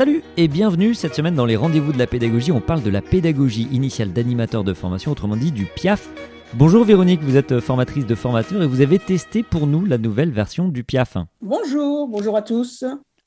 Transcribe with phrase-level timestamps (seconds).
[0.00, 2.52] Salut et bienvenue cette semaine dans les rendez-vous de la pédagogie.
[2.52, 6.08] On parle de la pédagogie initiale d'animateur de formation, autrement dit du PIAF.
[6.54, 10.30] Bonjour Véronique, vous êtes formatrice de formateurs et vous avez testé pour nous la nouvelle
[10.30, 11.18] version du PIAF.
[11.42, 12.82] Bonjour, bonjour à tous.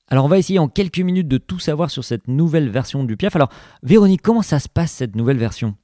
[0.07, 3.17] Alors on va essayer en quelques minutes de tout savoir sur cette nouvelle version du
[3.17, 3.35] PIAF.
[3.35, 3.49] Alors
[3.83, 5.75] Véronique, comment ça se passe cette nouvelle version?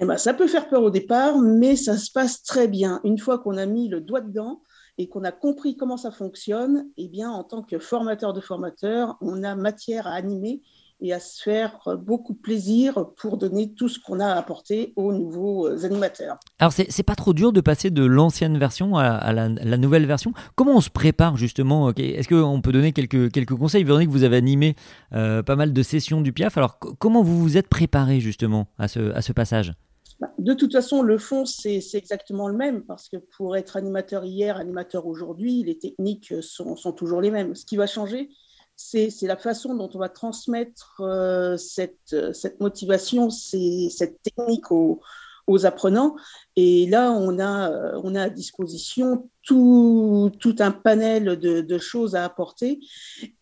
[0.00, 3.00] Eh ben, ça peut faire peur au départ, mais ça se passe très bien.
[3.04, 4.60] Une fois qu'on a mis le doigt dedans,
[4.98, 9.16] et qu'on a compris comment ça fonctionne, eh bien, en tant que formateur de formateurs,
[9.20, 10.62] on a matière à animer
[11.00, 15.12] et à se faire beaucoup plaisir pour donner tout ce qu'on a à apporter aux
[15.12, 16.38] nouveaux euh, animateurs.
[16.58, 20.32] Alors, c'est pas trop dur de passer de l'ancienne version à, la, nouvelle version?
[20.54, 21.92] Comment on se prépare justement?
[21.92, 23.84] Est-ce qu'on peut donner quelques, conseils?
[23.84, 24.74] Véronique, vous avez animé
[25.12, 26.56] euh, pas mal de sessions du PIAF.
[26.56, 29.72] Alors, comment vous vous êtes préparé justement à ce, passage?
[30.38, 34.56] De toute façon, le fond, c'est exactement le même, parce que pour être animateur hier,
[34.56, 37.54] animateur aujourd'hui, les techniques sont, toujours les mêmes.
[37.54, 38.28] Ce qui va changer,
[38.76, 42.14] c'est la façon dont on va transmettre euh, cette,
[42.60, 45.00] motivation, cette technique aux,
[45.64, 46.16] apprenants.
[46.56, 52.80] Et là, on a, à disposition tout, un panel de, choses à apporter.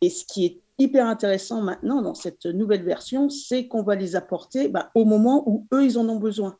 [0.00, 4.16] Et ce qui est hyper intéressant maintenant dans cette nouvelle version, c'est qu'on va les
[4.16, 6.58] apporter bah, au moment où eux, ils en ont besoin.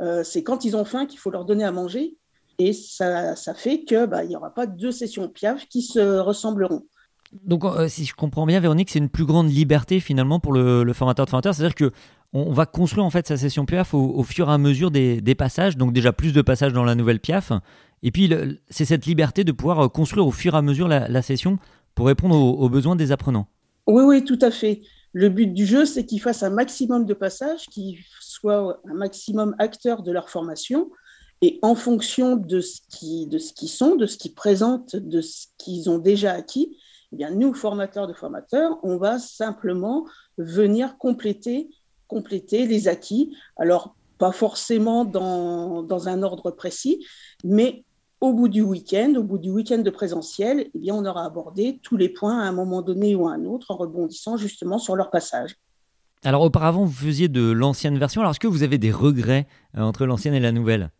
[0.00, 2.16] Euh, c'est quand ils ont faim qu'il faut leur donner à manger.
[2.58, 6.82] Et ça, fait qu'il bah, n'y aura pas deux sessions piaf qui se ressembleront.
[7.44, 10.92] Donc, euh, si je comprends bien, Véronique, c'est une plus grande liberté finalement pour le,
[10.92, 11.54] formateur de formateur.
[11.54, 11.90] C'est-à-dire que
[12.32, 15.76] on va construire en fait sa session piaf au, fur et à mesure des, passages.
[15.76, 17.52] Donc déjà plus de passages dans la nouvelle piaf.
[18.02, 18.30] Et puis
[18.68, 21.58] c'est cette liberté de pouvoir euh, construire au fur et à mesure la, session
[21.94, 23.46] pour répondre aux, besoins des apprenants.
[23.86, 24.82] Oui, oui, tout à fait.
[25.12, 27.98] Le but du jeu, c'est qu'ils fassent un maximum de passages, qu'ils
[28.40, 30.90] soient un maximum acteurs de leur formation.
[31.42, 35.98] Et en fonction de ce qu'ils sont, de ce qu'ils présentent, de ce qu'ils ont
[35.98, 36.76] déjà acquis,
[37.12, 40.06] eh bien, nous, formateurs de formateurs, on va simplement
[40.38, 41.70] venir compléter,
[42.52, 43.34] les acquis.
[43.56, 47.06] Alors, pas forcément dans, dans un ordre précis,
[47.42, 47.84] mais
[48.20, 51.80] au bout du week-end, au bout du week-end de présentiel, eh bien, on aura abordé
[51.82, 54.94] tous les points à un moment donné ou à un autre en rebondissant justement sur
[54.94, 55.56] leur passage.
[56.22, 58.20] Alors auparavant, vous faisiez de l'ancienne version.
[58.20, 60.90] Alors est-ce que vous avez des regrets euh, entre l'ancienne et la nouvelle?